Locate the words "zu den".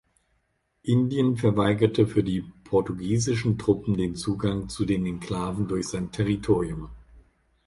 4.67-5.05